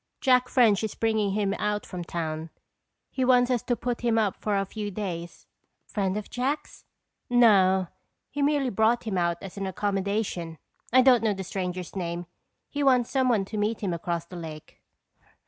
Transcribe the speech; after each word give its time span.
Jack 0.19 0.49
French 0.49 0.83
is 0.83 0.95
bringing 0.95 1.33
him 1.33 1.53
out 1.59 1.85
from 1.85 2.03
town. 2.03 2.49
He 3.11 3.23
wants 3.23 3.51
us 3.51 3.61
to 3.61 3.75
put 3.75 4.01
him 4.01 4.17
up 4.17 4.35
for 4.41 4.57
a 4.57 4.65
few 4.65 4.89
days." 4.89 5.45
"Friend 5.85 6.17
of 6.17 6.27
Jack's?" 6.27 6.85
"No, 7.29 7.85
he 8.31 8.41
merely 8.41 8.71
brought 8.71 9.03
him 9.03 9.15
out 9.15 9.37
as 9.43 9.57
an 9.57 9.67
accommodation. 9.67 10.57
I 10.91 11.03
don't 11.03 11.21
know 11.23 11.35
the 11.35 11.43
stranger's 11.43 11.95
name. 11.95 12.25
He 12.67 12.81
wants 12.81 13.11
someone 13.11 13.45
to 13.45 13.57
meet 13.57 13.81
him 13.81 13.93
across 13.93 14.25
the 14.25 14.37
lake." 14.37 14.81